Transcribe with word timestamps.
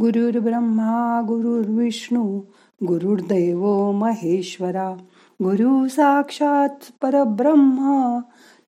गुरुर्ब्रह्मा 0.00 1.20
गुरुर्विष्णू 1.28 2.40
गुरुर्दैव 2.86 3.90
महेश्वरा 3.92 4.94
गुरु 5.42 5.88
साक्षात 5.88 6.68
परब्रह्मा 7.02 8.20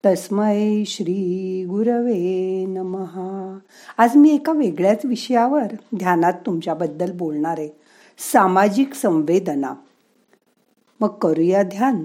तस्मै 0.07 0.85
श्री 0.87 1.67
गुरवे 1.71 2.65
नमहा 2.67 3.59
आज 3.99 4.17
मी 4.17 4.31
एका 4.31 4.53
वेगळ्याच 4.53 5.05
विषयावर 5.05 5.65
ध्यानात 5.97 6.33
तुमच्याबद्दल 6.47 7.13
बोलणार 7.13 7.55
आहे. 7.59 7.69
सामाजिक 8.33 8.95
संवेदना. 8.95 9.75
मग 11.01 11.09
करूया 11.09 11.63
ध्यान. 11.63 12.05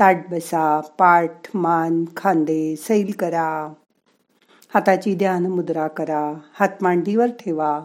ताट 0.00 0.24
बसा 0.30 0.80
पाठ 0.80 1.40
मान 1.54 2.04
खांदे 2.16 2.76
सैल 2.76 3.12
करा. 3.18 3.72
हाताची 4.74 5.14
ध्यान 5.14 5.46
मुद्रा 5.46 5.88
करा. 5.88 6.34
हात 6.60 6.82
मांडीवर 6.82 7.26
ठेवा. 7.26 7.80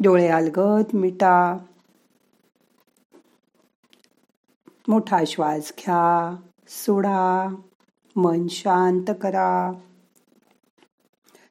डोळे 0.00 0.28
अलगद 0.28 0.84
मिटा. 0.94 1.58
मोठा 4.88 5.18
श्वास 5.26 5.72
घ्या 5.78 6.36
सोडा. 6.68 7.54
मन 8.16 8.46
शांत 8.48 9.10
करा. 9.22 9.72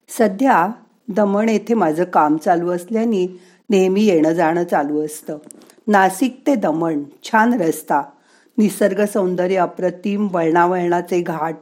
सध्या 0.09 0.67
दमण 1.07 1.49
येथे 1.49 1.73
माझं 1.73 2.03
काम 2.03 2.38
चालू 2.38 2.69
असल्याने 2.69 3.39
नेहमी 3.69 4.02
येणं 4.02 4.31
जाणं 4.31 4.63
चालू 4.63 5.05
असतं. 5.05 5.38
नाशिक 5.88 6.43
ते 6.47 6.55
दमण 6.55 7.03
छान 7.23 7.61
रस्ता. 7.61 8.02
निसर्ग 8.57 9.05
सौंदर्य 9.05 9.55
अप्रतिम 9.55 10.27
वळणावळणाचे 10.31 11.21
घाट. 11.21 11.55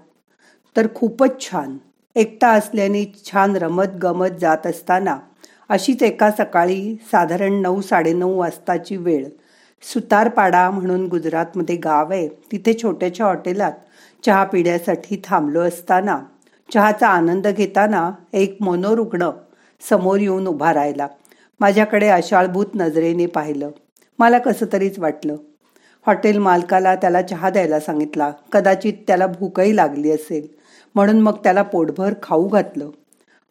तर 0.78 0.88
खूपच 0.96 1.42
छान. 1.42 1.78
एकटा 2.16 2.50
असल्याने 2.50 3.22
छान 3.26 3.56
रमत 3.56 3.96
गमत 4.04 4.40
जात 4.40 4.68
असताना 4.68 5.20
अशीच 5.70 6.04
एका 6.04 6.32
सकाळी 6.32 6.96
साधारण 7.12 7.54
नऊ 7.54 7.82
साडेनऊ 7.82 8.38
वाजताची 8.38 8.98
वेळ. 8.98 9.26
सुतारपाडा 9.94 10.70
म्हणून 10.70 11.08
गुजरातमध्ये 11.08 11.76
गाव 11.76 12.12
आहे. 12.12 12.28
तिथे 12.28 12.74
छोट्याच्या 12.84 13.26
हॉटेलात 13.26 13.72
चहा 14.26 14.44
पिण्यासाठी 14.44 15.22
थांबलो 15.24 15.62
असताना 15.62 16.20
चहाचा 16.74 17.08
आनंद 17.08 17.48
घेताना 17.48 18.12
एक 18.34 18.58
मनोरुग्ण 18.62 19.30
समोर 19.90 20.20
येऊन 20.20 20.48
उभा 20.48 20.74
राहिला. 20.74 21.08
माझ्याकडे 21.60 22.08
अशाळभूत 22.08 22.66
नजरेने 22.76 23.26
पाहिलं. 23.26 23.70
मला 24.20 24.38
कसं 24.38 24.66
तरीच 24.74 25.00
वाटलं. 25.00 25.36
हॉटेल 26.06 26.38
मालकाला 26.38 26.96
त्याला 26.96 27.22
चहा 27.22 27.50
द्यायला 27.50 27.80
सांगितला. 27.80 28.32
कदाचित 28.52 28.94
त्याला 29.08 29.28
भूकही 29.28 29.76
लागली 29.76 30.12
असेल. 30.12 30.48
म्हणून 30.96 31.22
मग 31.22 31.38
त्याला 31.44 31.62
पोटभर 31.62 32.14
खाऊ 32.24 32.48
घातलं. 32.48 32.90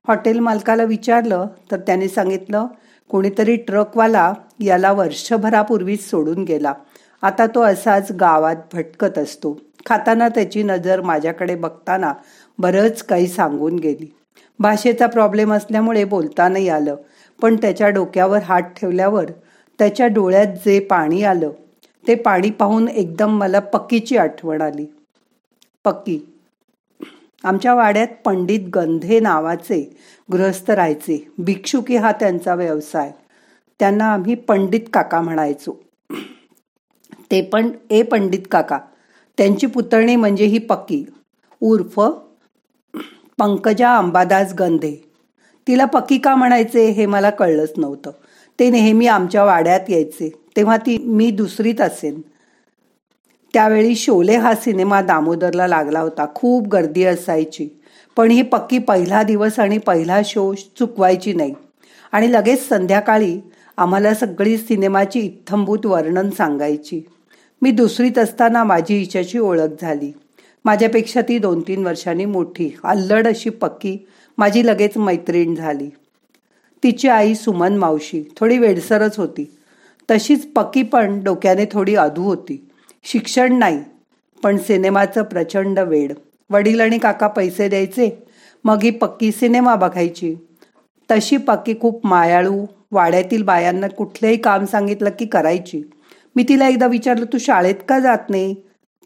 हॉटेल 0.09 0.39
मालकाला 0.39 0.85
विचारलं 0.85 1.47
तर 1.71 1.81
त्याने 1.81 2.09
सांगितलं 2.09 2.67
कोणीतरी 3.11 3.57
ट्रकवाला 3.57 4.33
याला 4.61 4.93
वर्षभरापूर्वीच 4.93 6.11
सोडून 6.11 6.45
गेला. 6.45 6.73
आता 7.23 7.47
तो 7.47 7.63
असाच 7.63 8.13
गावात 8.13 8.57
भटकत 8.73 9.19
असतो. 9.19 9.59
खाताना 9.87 10.29
त्याची 10.29 10.63
नजर 10.63 11.01
माझ्याकडे 11.01 11.55
बघताना 11.55 12.13
बरंच 12.59 13.03
काही 13.03 13.27
सांगून 13.27 13.79
गेली. 13.79 14.07
भाषेचा 14.59 15.07
प्रॉब्लेम 15.07 15.53
असल्यामुळे 15.53 16.05
बोलता 16.05 16.49
नाही 16.49 16.69
आलं. 16.69 16.97
पण 17.43 17.57
त्याच्या 17.57 17.89
डोक्यावर 17.89 18.43
हात 18.43 18.63
ठेवल्यावर 18.77 19.31
त्याच्या 19.79 20.07
डोळ्यात 20.07 20.47
जे 20.47 20.79
पाणी 20.81 21.23
आलं 21.23 21.51
ते 22.09 22.15
पाणी 22.15 22.51
पाहून 22.51 22.89
एकदम 22.89 23.37
मला 23.39 23.61
पक्कीची 23.61 24.17
आठवण 24.17 24.63
आली. 24.63 24.87
पक्की. 25.85 26.19
आमच्या 27.45 27.75
वाड्यात 27.75 28.07
पंडित 28.25 28.61
गंधे 28.75 29.21
नावाचे 29.21 29.97
गृहस्थ 30.33 30.71
राहायचे. 30.71 31.29
भिक्षुकी 31.39 31.97
हा 31.97 32.13
त्यांचा 32.13 32.55
व्यवसाय. 32.55 33.13
त्यांना 33.79 34.13
आम्ही 34.13 34.35
पंडित 34.35 34.81
काका 34.93 35.21
म्हणायचो. 35.21 35.83
ते 37.31 37.43
पण 37.43 37.71
ए 37.91 38.03
पंडित 38.03 38.39
काका. 38.51 38.79
त्यांची 39.39 39.67
पुतळणी 39.67 40.17
म्हणजे 40.17 40.45
ही 40.45 40.59
पक्की. 40.59 41.05
उर्फ 41.61 42.01
पंकजा 43.39 43.97
अंबादास 43.97 44.55
गंधे. 44.55 45.11
तिला 45.69 45.85
पक्की 45.85 46.19
का 46.19 46.35
म्हणायचे 46.35 46.91
हे 46.91 47.07
मला 47.07 47.31
कळलंच 47.31 47.73
नव्हतं. 47.77 48.11
ते 48.59 48.71
नेहमी 48.71 49.07
आमच्या 49.07 49.45
वाड्यात 49.45 49.81
यायचे. 49.89 50.33
तेव्हा 50.57 50.77
ती 50.77 50.99
मी 50.99 51.31
दुसरीत 51.31 51.81
असेन. 51.81 52.21
त्यावेळी 53.55 53.95
शोले 53.95 54.37
हा 54.37 54.55
सिनेमा 54.55 55.03
दामोदरला 55.03 55.67
लागला 55.67 56.01
होता. 56.01 56.27
खूप 56.35 56.69
गर्दी 56.69 57.05
असायची. 57.05 57.69
पण 58.17 58.31
ही 58.31 58.43
पक्की 58.43 58.79
पहिला 58.79 59.23
दिवस 59.23 59.59
आणि 59.59 59.79
पहिला 59.79 60.21
शो 60.25 60.55
चुकवायची 60.55 61.33
नाही. 61.33 61.55
आणि 62.13 62.33
लगेच 62.33 62.69
संध्याकाळी 62.69 63.41
आम्हाला 63.77 64.15
सगळी 64.15 64.57
सिनेमाची 64.57 65.21
इत्थंभूत 65.21 65.87
वर्णन 65.87 66.31
सांगायची. 66.31 67.03
मी 67.63 67.71
दुसरीत 67.71 68.19
असताना 68.19 68.65
माझी 68.65 68.97
हिच्याची 68.97 69.39
ओळख 69.39 69.83
झाली. 69.83 70.13
माझ्यापेक्षा 70.65 71.21
ती 71.21 71.39
दोन 71.39 71.61
तीन 71.61 71.87
वर्षांनी 71.87 72.25
मोठी 72.25 72.71
अल्लड 72.85 73.27
अशी 73.27 73.51
पक्की 73.51 73.99
माझी 74.39 74.67
लगेच 74.67 74.97
मैत्रीण 74.97 75.55
झाली. 75.55 75.91
तिची 76.83 77.09
आई 77.09 77.35
सुमन 77.35 77.77
मावशी 77.77 78.33
थोडी 78.37 78.59
वेडसरच 78.59 79.19
होती. 79.19 79.57
तशीच 80.11 80.47
पक्की 80.53 80.83
पण 80.83 81.23
डोक्याने 81.25 81.65
थोडी 81.73 81.95
अधू 81.95 82.23
होती. 82.23 82.71
शिक्षण 83.05 83.59
नाही 83.59 83.81
पण 84.43 84.59
सिनेमाचं 84.59 85.23
प्रचंड 85.23 85.79
वेड. 85.79 86.13
वडील 86.51 86.81
आणि 86.81 86.99
काका 86.99 87.27
पैसे 87.27 87.69
द्यायचे 87.69 88.27
मग 88.65 88.83
ही 88.83 88.91
पक्की 88.91 89.33
सिनेमा 89.33 89.75
बघायची. 89.75 90.37
तशी 91.11 91.37
पक्की 91.37 91.75
खूप 91.81 92.07
मायाळू 92.07 92.67
वाड्यातील 92.93 93.43
बायांना 93.43 93.89
कुठलंही 93.89 94.37
काम 94.37 94.65
सांगितलं 94.65 95.11
की 95.11 95.27
करायची. 95.27 95.83
मी 96.37 96.43
तिला 96.43 96.69
एकदा 96.69 96.87
विचारलं 96.87 97.25
तू 97.25 97.39
शाळेत 97.39 97.75
का 97.89 97.99
जात 97.99 98.19
नाही? 98.29 98.55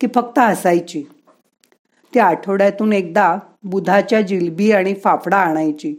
की 0.00 0.06
फक्त 0.14 0.38
हसायची. 0.38 1.04
ती 2.14 2.18
आठवड्यातून 2.18 2.92
एकदा 2.92 3.38
बुधाच्या 3.62 4.20
जिलबी 4.20 4.72
आणि 4.72 4.94
फाफडा 4.94 5.36
आणायची. 5.36 5.94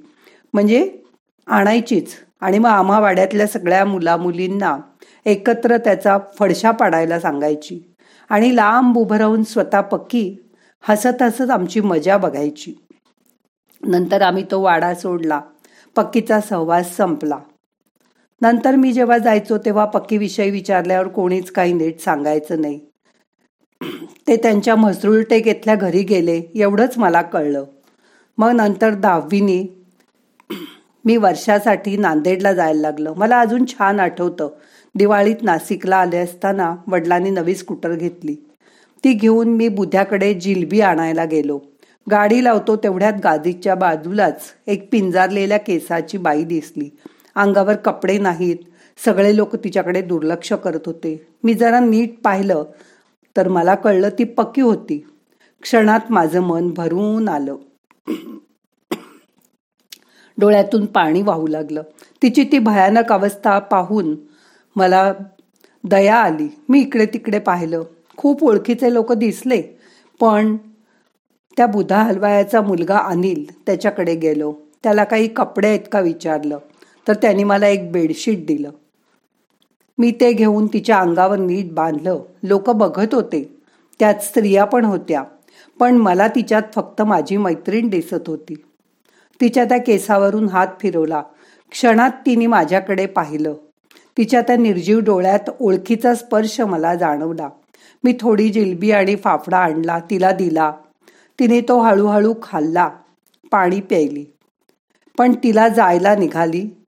म्हणजे 0.53 0.97
आणायचीच. 1.47 2.15
आणि 2.41 2.59
मग 2.59 2.69
आम्हा 2.69 2.99
वाड्यातल्या 2.99 3.47
सगळ्या 3.47 3.85
मुलामुलींना 3.85 4.77
एकत्र 5.25 5.77
त्याचा 5.77 6.17
फडशा 6.39 6.71
पाडायला 6.71 7.19
सांगायची. 7.19 7.88
आणि 8.29 8.55
लांब 8.55 8.97
उभं 8.97 9.17
राहून 9.17 9.43
स्वतः 9.43 9.81
पक्की 9.81 10.35
हसत 10.81 11.21
हसत 11.21 11.49
आमची 11.49 11.81
मजा 11.81 12.17
बघायची. 12.17 12.73
नंतर 13.87 14.21
आम्ही 14.21 14.45
तो 14.51 14.61
वाडा 14.61 14.95
सोडला. 14.95 15.41
पक्कीचा 15.95 16.41
सहवास 16.41 16.97
संपला. 16.97 17.39
नंतर 18.41 18.75
मी 18.75 18.91
जेव्हा 18.91 19.17
जायचो 19.17 19.57
तेव्हा 19.57 19.85
पक्कीविषयी 19.85 20.51
विचारल्यावर 20.51 21.07
कोणीच 21.07 21.51
काही 21.51 21.73
नीट 21.73 21.99
सांगायचं 21.99 22.61
नाही. 22.61 22.79
ते 24.27 24.35
त्यांच्या 24.37 24.75
म्हसरूळ 24.75 25.23
येथल्या 25.31 25.75
घरी 25.75 26.03
गेले 26.03 26.41
एवढंच 26.55 26.97
मला 26.97 27.21
कळलं. 27.21 27.63
मग 28.37 28.49
नंतर 28.49 28.93
दहावीनी 28.93 29.78
मी 31.05 31.17
वर्षासाठी 31.17 31.97
नांदेडला 31.97 32.53
जायला 32.53 32.81
लागलं. 32.81 33.13
मला 33.17 33.39
अजून 33.39 33.65
छान 33.65 33.99
आठवतं. 33.99 34.49
दिवाळीत 34.95 35.35
नाशिकला 35.41 35.97
आले 35.97 36.17
असताना 36.17 36.75
वडिलांनी 36.87 37.29
नवी 37.29 37.55
स्कूटर 37.55 37.95
घेतली. 37.95 38.35
ती 39.03 39.13
घेऊन 39.13 39.47
मी 39.47 39.67
बुध्याकडे 39.67 40.33
जिलबी 40.33 40.81
आणायला 40.81 41.25
गेलो. 41.25 41.59
गाडी 42.11 42.43
लावतो 42.43 42.75
तेवढ्यात 42.75 43.13
गादीच्या 43.23 43.75
बाजूलाच 43.75 44.41
एक 44.67 44.89
पिंजारलेल्या 44.91 45.57
केसाची 45.57 46.17
बाई 46.17 46.43
दिसली. 46.43 46.89
अंगावर 47.35 47.75
कपडे 47.75 48.17
नाहीत. 48.17 48.57
सगळे 49.05 49.35
लोक 49.35 49.55
तिच्याकडे 49.55 50.01
दुर्लक्ष 50.01 50.53
करत 50.53 50.79
होते. 50.85 51.27
मी 51.43 51.53
जरा 51.53 51.79
नीट 51.79 52.21
पाहिलं 52.23 52.63
तर 53.37 53.47
मला 53.47 53.75
कळलं 53.75 54.09
ती 54.09 54.23
पक्की 54.23 54.61
होती. 54.61 55.05
क्षणात 55.61 55.99
माझं 56.09 56.39
मन 56.39 56.69
भरून 56.69 57.29
आलं. 57.29 57.55
डोळ्यातून 60.39 60.85
पाणी 60.85 61.21
वाहू 61.21 61.47
लागलं. 61.47 61.81
तिची 62.21 62.43
ती 62.43 62.59
भयानक 62.59 63.11
अवस्था 63.11 63.59
पाहून 63.59 64.15
मला 64.75 65.13
दया 65.83 66.15
आली. 66.15 66.47
मी 66.69 66.79
इकडे 66.81 67.05
तिकडे 67.05 67.39
पाहिलं. 67.39 67.83
खूप 68.17 68.43
ओळखीचे 68.43 68.93
लोक 68.93 69.11
दिसले 69.13 69.61
पण 70.19 70.55
त्या 71.57 71.65
बुधा 71.67 72.01
हलवायाचा 72.03 72.61
मुलगा 72.61 72.97
अनिल 72.97 73.43
त्याच्याकडे 73.65 74.15
गेलो. 74.15 74.51
त्याला 74.83 75.03
काही 75.03 75.27
कपडे 75.27 75.67
आहेत 75.67 75.87
का 75.91 75.99
विचारलं 75.99 76.57
तर 77.07 77.13
त्यांनी 77.13 77.43
मला 77.43 77.67
एक 77.67 77.91
बेडशीट 77.91 78.45
दिलं. 78.45 78.69
मी 79.97 80.11
ते 80.11 80.31
घेऊन 80.33 80.67
तिच्या 80.67 80.99
अंगावर 80.99 81.37
नीट 81.37 81.71
बांधलं. 81.73 82.19
लोक 82.43 82.69
बघत 82.69 83.13
होते. 83.13 83.43
त्यात 83.99 84.21
स्त्रिया 84.23 84.65
पण 84.65 84.85
होत्या 84.85 85.23
पण 85.79 85.95
मला 85.97 86.27
तिच्यात 86.27 86.63
फक्त 86.75 87.01
माझी 87.01 87.37
मैत्रीण 87.37 87.87
दिसत 87.87 88.27
होती. 88.27 88.55
तिच्या 89.41 89.65
त्या 89.65 89.77
केसावरून 89.77 90.49
हात 90.49 90.67
फिरवला. 90.81 91.23
क्षणात 91.71 92.11
तिने 92.25 92.47
माझ्याकडे 92.47 93.05
पाहिलं. 93.05 93.53
तिच्या 94.17 94.41
त्या 94.41 94.57
निर्जीव 94.57 94.99
डोळ्यात 94.99 95.49
ओळखीचा 95.59 96.15
स्पर्श 96.15 96.61
मला 96.61 96.95
जाणवला. 96.95 97.49
मी 98.03 98.17
थोडी 98.19 98.49
जिलबी 98.49 98.91
आणि 98.91 99.15
फाफडा 99.15 99.57
आणला 99.57 99.99
तिला 99.99 100.31
दिला. 100.31 100.71
तिने 101.39 101.61
तो 101.61 101.79
हळूहळू 101.79 102.33
खाल्ला 102.43 102.89
पाणी 103.51 103.81
प्यायली. 103.81 104.25
पण 105.17 105.35
तिला 105.43 105.67
जायला 105.67 106.15
निघाली. 106.15 106.85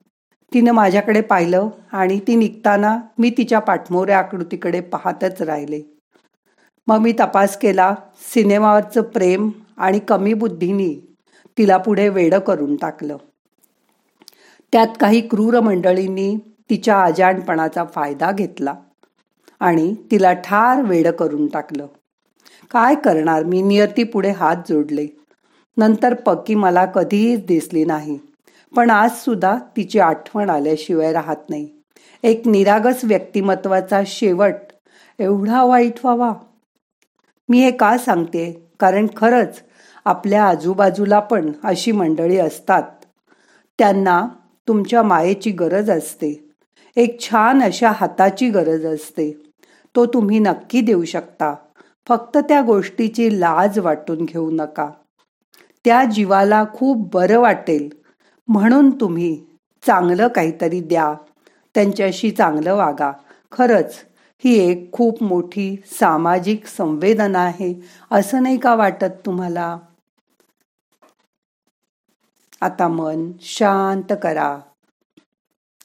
तिनं 0.54 0.72
माझ्याकडे 0.72 1.20
पाहिलं 1.20 1.68
आणि 1.92 2.18
ती 2.18 2.36
निघताना 2.36 2.98
मी 3.18 3.30
तिच्या 3.30 3.58
पाठमोऱ्या 3.58 4.18
आकृतीकडे 4.18 4.80
पाहतच 4.80 5.42
राहिले. 5.42 5.80
मग 6.86 6.98
मी 6.98 7.12
तपास 7.20 7.56
केला 7.56 7.94
सिनेमावरचं 8.34 9.02
प्रेम 9.02 9.50
आणि 9.76 9.98
कमी 9.98 10.34
बुद्धीनी 10.34 11.11
तिला 11.58 11.76
पुढे 11.76 12.08
वेड 12.08 12.34
करून 12.34 12.76
टाकलं. 12.76 13.16
त्यात 14.72 14.86
काही 15.00 15.20
क्रूर 15.20 15.60
मंडळींनी 15.60 16.36
तिच्या 16.70 17.02
अजाणपणाचा 17.02 17.84
फायदा 17.84 18.32
घेतला 18.32 18.74
आणि 19.60 19.94
तिला 20.10 20.32
ठार 20.32 20.82
वेड 20.82 21.08
करून 21.08 21.46
टाकलं. 21.46 21.86
काय 22.70 22.94
करणार? 22.94 23.44
मी 23.44 23.62
नियती 23.62 24.04
पुढे 24.04 24.30
हात 24.30 24.56
जोडले. 24.68 25.06
नंतर 25.76 26.14
पक्की 26.14 26.54
मला 26.54 26.84
कधीच 26.84 27.46
दिसली 27.46 27.84
नाही. 27.84 28.18
पण 28.76 28.90
आज 28.90 29.10
सुद्धा 29.10 29.58
तिची 29.76 29.98
आठवण 29.98 30.50
आल्याशिवाय 30.50 31.12
राहत 31.12 31.50
नाही. 31.50 31.68
एक 32.22 32.48
निरागस 32.48 33.00
व्यक्तिमत्वाचा 33.04 34.02
शेवट 34.06 34.54
एवढा 35.18 35.64
वाईट 35.64 35.94
व्हावा. 36.04 36.32
मी 37.48 37.60
हे 37.60 37.70
का 37.70 37.98
सांगते 37.98 38.68
कारण 38.80 39.06
खरंच 39.16 39.62
आपल्या 40.04 40.44
आजूबाजूला 40.44 41.20
पण 41.20 41.52
अशी 41.64 41.92
मंडळी 41.92 42.38
असतात. 42.38 42.82
त्यांना 43.78 44.28
तुमच्या 44.68 45.02
मायेची 45.02 45.50
गरज 45.50 45.90
असते. 45.90 46.48
एक 46.96 47.20
छान 47.20 47.62
अशा 47.62 47.92
हाताची 47.96 48.50
गरज 48.50 48.86
असते. 48.86 49.42
तो 49.96 50.06
तुम्ही 50.06 50.38
नक्की 50.38 50.80
देऊ 50.80 51.04
शकता. 51.04 51.54
फक्त 52.08 52.38
त्या 52.38 52.60
गोष्टीची 52.60 53.40
लाज 53.40 53.78
वाटून 53.78 54.24
घेऊ 54.24 54.50
नका. 54.50 54.90
त्या 55.84 56.04
जीवाला 56.04 56.64
खूप 56.74 57.14
बरं 57.14 57.40
वाटेल. 57.40 57.88
म्हणून 58.48 58.90
तुम्ही 58.90 59.44
चांगलं 59.86 60.28
काहीतरी 60.28 60.80
द्या. 60.80 61.14
त्यांच्याशी 61.74 62.30
चांगलं 62.30 62.74
वागा. 62.74 63.12
खरंच 63.52 63.94
ही 64.44 64.70
एक 64.70 64.92
खूप 64.92 65.22
मोठी 65.22 65.76
सामाजिक 66.00 66.66
संवेदना 66.66 67.38
आहे. 67.38 67.74
असं 68.10 68.42
नाही 68.42 68.56
का 68.56 68.74
वाटत 68.74 69.12
तुम्हाला? 69.26 69.78
आता 72.62 72.88
मन 72.88 73.32
शांत 73.40 74.12
करा. 74.22 74.58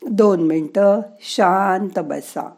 दोन 0.10 0.42
मिनटं 0.42 1.02
शांत 1.22 2.00
बसा. 2.00 2.56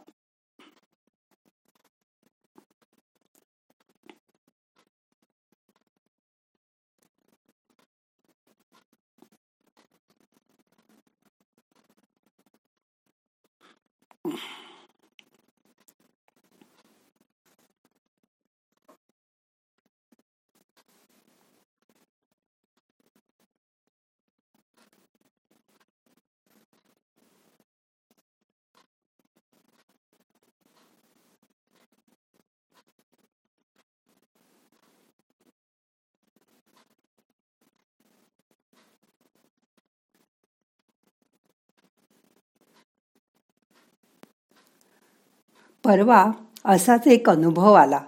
परवा 45.84 46.30
असाच 46.64 47.06
एक 47.06 47.30
अनुभव 47.30 47.72
आला. 47.72 48.00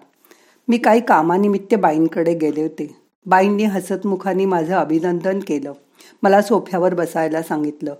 मी 0.69 0.78
काही 0.78 1.00
कामानिमित्त 1.00 1.74
बाईंकडे 1.74 2.34
गेले 2.34 2.62
होते. 2.62 2.96
बाईंनी 3.26 3.64
हसतमुखाने 3.64 4.44
माझं 4.44 4.74
अभिनंदन 4.74 5.38
केलं. 5.38 5.72
मला 6.22 6.42
सोफ्यावर 6.42 6.94
बसायला 6.94 7.42
सांगितलं. 7.42 7.94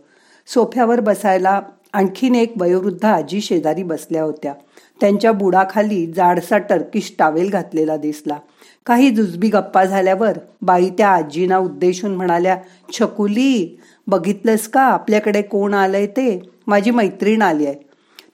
सोफ्यावर 0.47 1.01
बसायला 1.01 1.61
आणखीन 1.93 2.35
एक 2.35 2.53
वयोवृद्ध 2.57 3.05
आजी 3.05 3.41
शेजारी 3.41 3.83
बसल्या 3.83 4.23
होत्या. 4.23 4.55
त्यांच्या 5.01 5.33
बुडाखाली 5.33 6.07
जाडसा 6.07 6.59
टर्किश 6.59 7.15
टावेल 7.19 7.51
घातलेला 7.51 7.97
दिसला. 7.97 8.39
काही 8.87 9.11
जुजबी 9.11 9.49
गप्पा 9.49 9.85
झाल्यावर 9.85 10.39
बाई 10.63 10.91
त्या 10.91 11.09
आजीना 11.09 11.59
उद्देशून 11.59 12.15
म्हणाल्या 12.15 12.59
छकुली 12.93 13.81
बघितलंस 14.07 14.69
का? 14.69 14.83
आपल्याकडे 14.83 15.43
कोण 15.43 15.75
आलंय 15.75 16.07
ते? 16.07 16.51
माझी 16.67 16.91
मैत्रीण 16.91 17.43
आली 17.43 17.67
आहे. 17.67 17.92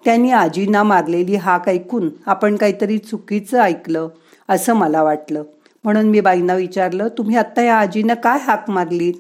त्यांनी 0.08 0.31
आजींना 0.31 0.82
मारलेली 0.82 1.37
हाक 1.37 1.69
ऐकून 1.69 2.10
आपण 2.26 2.56
काहीतरी 2.56 2.99
चुकीचं 2.99 3.60
ऐकलं 3.60 4.08
असं 4.49 4.75
मला 4.75 5.02
वाटलं. 5.02 5.43
म्हणून 5.84 6.05
मी 6.05 6.20
बाईंना 6.20 6.55
विचारलं 6.55 7.08
तुम्ही 7.08 7.37
आत्ता 7.37 7.62
या 7.62 7.76
आजीनं 7.76 8.14
काय 8.14 8.38
हाक 8.38 8.70
मारली 8.70 9.12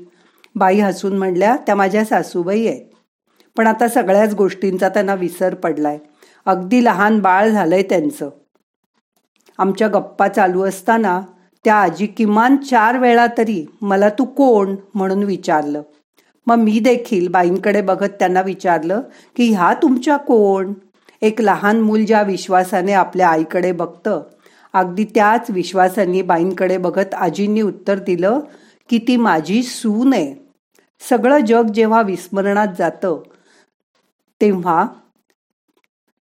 बाई 0.54 0.80
हसून 0.80 1.18
म्हणल्या 1.18 1.56
त्या 1.56 1.74
माझ्या 1.74 2.04
सासूबाई 2.04 2.66
आहेत. 2.66 2.86
पण 3.56 3.66
आता 3.66 3.88
सगळ्याच 3.88 4.34
गोष्टींचा 4.34 4.88
त्यांना 4.88 5.14
विसर 5.14 5.54
पडलाय. 5.54 5.98
अगदी 6.46 6.84
लहान 6.84 7.20
बाळ 7.20 7.48
झालंय 7.48 7.82
त्यांचं. 7.82 8.30
आमच्या 9.58 9.88
गप्पा 9.88 10.28
चालू 10.28 10.62
असताना 10.62 11.20
त्या 11.64 11.74
आजी 11.74 12.06
किमान 12.06 12.56
चार 12.56 12.98
वेळा 12.98 13.26
तरी 13.38 13.66
मला 13.82 14.08
तू 14.08 14.24
कोण? 14.24 14.76
म्हणून 14.94 15.22
विचारलं. 15.22 15.82
मग 16.46 16.56
मी 16.56 16.78
देखील 16.78 17.28
बाईंकडे 17.28 17.80
बघत 17.80 18.08
त्यांना 18.18 18.40
विचारलं 18.40 19.00
की 19.36 19.52
ह्या 19.52 19.72
तुमच्या 19.74 20.16
कोण? 20.16 20.72
एक 21.20 21.40
लहान 21.40 21.80
मूल 21.80 22.04
ज्या 22.04 22.22
विश्वासाने 22.22 22.92
आपल्या 22.92 23.28
आईकडे 23.28 23.72
बघतं 23.72 24.22
अगदी 24.72 25.04
त्याच 25.04 25.50
विश्वासाने 25.50 26.22
बाईंकडे 26.22 26.76
बघत 26.78 27.14
आजींनी 27.14 27.60
उत्तर 27.60 27.98
दिलं 27.98 28.40
की 28.88 28.98
ती 28.98 29.16
माझी 29.16 29.62
सून 29.62 30.12
आहे. 30.12 30.34
सगळं 31.00 31.44
जग 31.44 31.66
जेव्हा 31.74 32.02
विस्मरणात 32.02 32.68
जातं 32.78 33.22
तेव्हा 34.40 34.86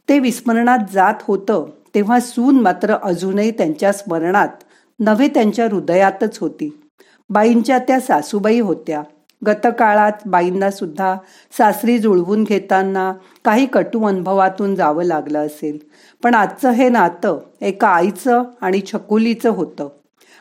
ते 0.09 0.19
विस्मरणात 0.19 0.79
जात 0.93 1.13
होतं 1.21 1.65
तेव्हा 1.95 2.19
सून 2.19 2.59
मात्र 2.59 2.95
अजूनही 3.03 3.51
त्यांच्या 3.51 3.91
स्मरणात 3.91 4.63
नव्हे 4.99 5.27
त्यांच्या 5.27 5.65
हृदयातच 5.65 6.37
होती. 6.39 6.69
बाईंच्या 7.29 7.77
त्या 7.77 7.99
सासूबाई 7.99 8.59
होत्या. 8.59 9.03
गतकाळात 9.45 10.11
बाईंना 10.25 10.71
सुद्धा 10.71 11.15
सासरी 11.57 11.99
जुळवून 11.99 12.43
घेताना 12.43 13.13
काही 13.45 13.65
कटू 13.65 14.05
अनुभवातून 14.05 14.75
जावं 14.75 15.03
लागलं 15.03 15.45
असेल. 15.45 15.77
पण 16.23 16.35
आजचं 16.35 16.69
हे 16.69 16.89
नातं 16.89 17.39
एका 17.61 17.87
आईचं 17.87 18.43
आणि 18.61 18.81
छकुलीचं 18.93 19.49
होतं. 19.49 19.87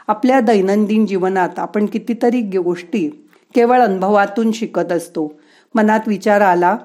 आपल्या 0.09 0.41
दैनंदिन 0.41 1.07
जीवनात 1.07 1.59
आपण 1.59 1.87
कितीतरी 1.87 2.41
गोष्टी 2.41 3.29
केवळ 3.55 3.81
अनुभवातून 3.81 4.53
शिकत 4.53 4.93
असतो. 4.93 5.33
मनात 5.75 6.01
विचार 6.07 6.41
आला 6.41 6.77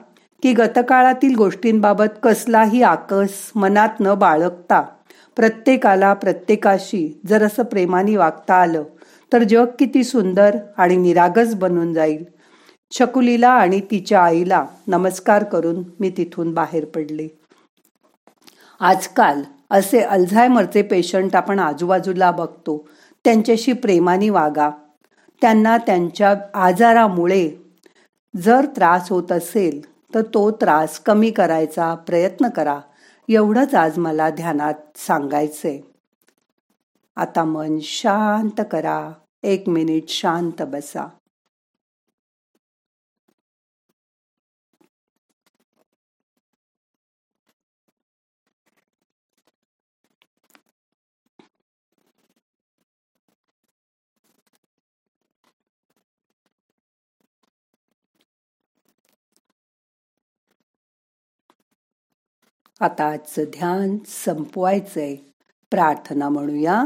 की 0.44 0.53
गतकाळातील 0.53 1.36
गोष्टींबाबत 1.36 2.20
कसलाही 2.24 2.84
आकस 2.84 3.51
मनात 3.56 3.89
न 4.00 4.13
बाळगता 4.13 4.82
प्रत्येकाला 5.36 6.13
प्रत्येकाशी 6.13 7.20
जर 7.27 7.44
असं 7.44 7.63
प्रेमाने 7.63 8.15
वागता 8.18 8.56
आलं. 8.56 8.84
तर 9.34 9.43
जग 9.43 9.65
किती 9.79 10.03
सुंदर 10.03 10.57
आणि 10.77 10.96
निरागस 10.96 11.53
बनून 11.53 11.93
जाईल. 11.93 12.24
शकुलीला 12.91 13.50
आणि 13.50 13.81
तिच्या 13.91 14.24
आईला 14.24 14.65
नमस्कार 14.88 15.43
करून 15.43 15.84
मी 16.00 16.10
तिथून 16.10 16.53
बाहेर 16.53 16.86
पडले. 16.86 17.27
आजकाल 18.79 19.41
असे 19.72 20.00
अल्झायमरचे 20.00 20.81
पेशंट 20.81 21.36
आपण 21.36 21.60
आजूबाजूला 21.60 22.31
बघतो. 22.31 22.89
त्यांच्याशी 23.24 23.74
प्रेमाने 23.74 24.29
वागा. 24.29 24.69
त्यांना 25.41 25.77
त्यांच्या 25.77 26.36
आजारामुळे 26.53 27.50
जर 28.36 28.65
त्रास 28.65 29.10
होत 29.10 29.31
असेल 29.31 29.81
तर 30.15 30.22
तो 30.22 30.51
त्रास 30.51 31.00
कमी 31.00 31.31
करायचा 31.31 31.96
प्रयत्न 31.96 32.50
करा. 32.50 32.79
एवढंच 33.29 33.75
आज 33.75 33.98
मला 33.98 34.29
ध्यानात 34.29 34.74
सांगायचंय. 34.96 35.79
आता 37.18 37.44
मन 37.44 37.80
शांत 37.82 38.62
करा. 38.72 39.12
एक 39.44 39.70
मिनिट 39.70 40.10
शांत 40.10 40.62
बसा. 40.62 41.08
आता 62.80 63.10
आजचं 63.10 63.44
ध्यान 63.44 63.98
संपवायचंय. 64.08 65.16
प्रार्थना 65.72 66.30
म्हणूया. 66.30 66.86